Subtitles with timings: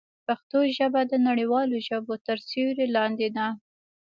[0.27, 3.47] پښتو ژبه د نړیوالو ژبو تر سیوري لاندې ده.